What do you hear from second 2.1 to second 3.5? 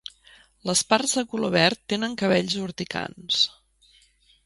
cabells urticants.